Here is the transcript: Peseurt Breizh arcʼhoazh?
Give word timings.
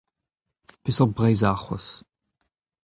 Peseurt 0.83 1.11
Breizh 1.15 1.45
arcʼhoazh? 1.49 1.93